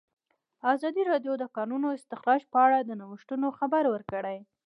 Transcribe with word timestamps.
ازادي 0.73 1.01
راډیو 1.11 1.33
د 1.37 1.39
د 1.41 1.45
کانونو 1.57 1.87
استخراج 1.97 2.41
په 2.53 2.57
اړه 2.65 2.77
د 2.81 2.91
نوښتونو 3.01 3.47
خبر 3.59 3.83
ورکړی. 3.93 4.37